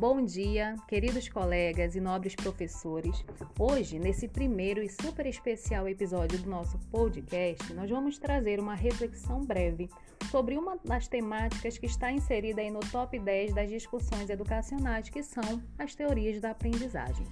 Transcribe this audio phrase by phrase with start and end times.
[0.00, 3.22] Bom dia, queridos colegas e nobres professores.
[3.58, 9.44] Hoje, nesse primeiro e super especial episódio do nosso podcast, nós vamos trazer uma reflexão
[9.44, 9.90] breve
[10.30, 15.22] sobre uma das temáticas que está inserida aí no top 10 das discussões educacionais, que
[15.22, 17.26] são as teorias da aprendizagem.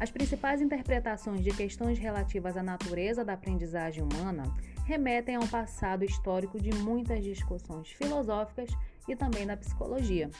[0.00, 4.44] As principais interpretações de questões relativas à natureza da aprendizagem humana
[4.86, 8.70] remetem ao passado histórico de muitas discussões filosóficas
[9.06, 10.30] e também da psicologia.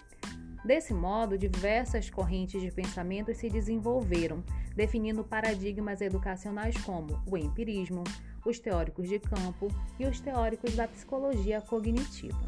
[0.66, 4.42] Desse modo, diversas correntes de pensamento se desenvolveram,
[4.74, 8.02] definindo paradigmas educacionais como o empirismo,
[8.44, 12.44] os teóricos de campo e os teóricos da psicologia cognitiva.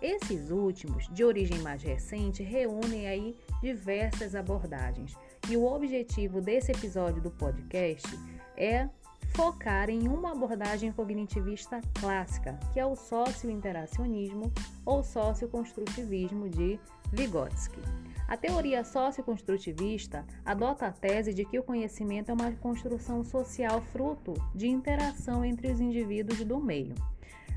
[0.00, 5.14] Esses últimos, de origem mais recente, reúnem aí diversas abordagens.
[5.50, 8.08] E o objetivo desse episódio do podcast
[8.56, 8.88] é
[9.34, 14.52] focar em uma abordagem cognitivista clássica, que é o socio-interacionismo
[14.84, 16.78] ou socioconstrutivismo de
[17.12, 17.80] Vygotsky.
[18.28, 24.34] A teoria socioconstrutivista adota a tese de que o conhecimento é uma construção social fruto
[24.54, 26.94] de interação entre os indivíduos do meio.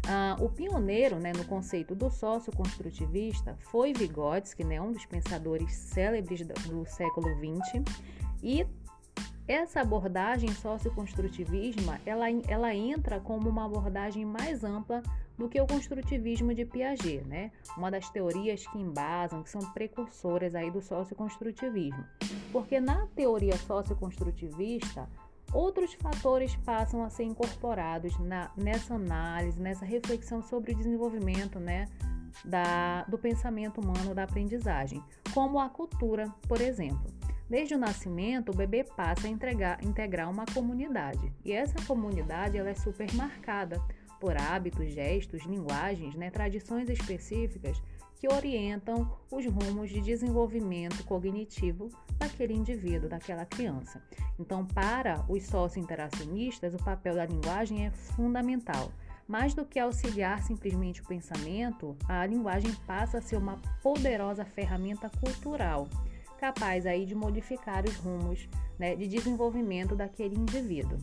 [0.08, 6.46] Ah, o pioneiro né, no conceito do socioconstrutivista foi Vygotsky, né, um dos pensadores célebres
[6.46, 7.84] do, do século XX,
[8.42, 8.66] e
[9.48, 15.04] essa abordagem socioconstrutivismo, ela, ela entra como uma abordagem mais ampla
[15.38, 17.52] do que o construtivismo de Piaget, né?
[17.78, 22.04] Uma das teorias que embasam, que são precursoras aí do socioconstrutivismo.
[22.52, 25.10] Porque na teoria socioconstrutivista,
[25.52, 31.88] outros fatores passam a ser incorporados na, nessa análise, nessa reflexão sobre o desenvolvimento, né?
[32.46, 37.23] Da, do pensamento humano da aprendizagem, como a cultura, por exemplo.
[37.54, 41.32] Desde o nascimento, o bebê passa a entregar, integrar uma comunidade.
[41.46, 43.80] E essa comunidade ela é super marcada
[44.20, 47.80] por hábitos, gestos, linguagens, né, tradições específicas
[48.16, 54.02] que orientam os rumos de desenvolvimento cognitivo daquele indivíduo, daquela criança.
[54.40, 58.92] Então, para os socio-interacionistas, o papel da linguagem é fundamental.
[59.28, 65.08] Mais do que auxiliar simplesmente o pensamento, a linguagem passa a ser uma poderosa ferramenta
[65.22, 65.88] cultural
[66.44, 70.98] capaz aí de modificar os rumos né, de desenvolvimento daquele indivíduo.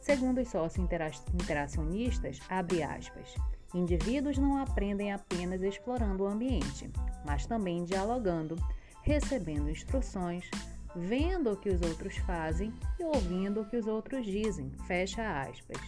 [0.00, 3.36] Segundo os socio-interacionistas, abre aspas,
[3.72, 6.90] indivíduos não aprendem apenas explorando o ambiente,
[7.24, 8.56] mas também dialogando,
[9.02, 10.50] recebendo instruções,
[10.96, 15.78] vendo o que os outros fazem e ouvindo o que os outros dizem, fecha aspas.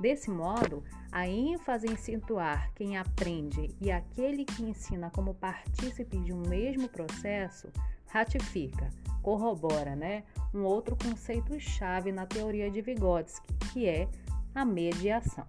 [0.00, 0.82] Desse modo,
[1.12, 6.88] a ênfase em situar quem aprende e aquele que ensina como partícipe de um mesmo
[6.88, 7.68] processo
[8.08, 8.90] ratifica,
[9.22, 10.22] corrobora, né,
[10.54, 14.08] um outro conceito chave na teoria de Vygotsky, que é
[14.54, 15.46] a mediação.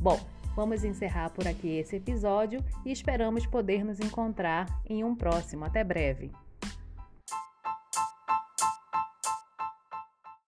[0.00, 0.20] Bom,
[0.54, 5.64] vamos encerrar por aqui esse episódio e esperamos poder nos encontrar em um próximo.
[5.64, 6.30] Até breve.